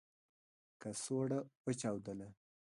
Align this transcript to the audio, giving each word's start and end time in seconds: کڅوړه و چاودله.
کڅوړه 0.81 1.39
و 1.65 1.67
چاودله. 1.81 2.27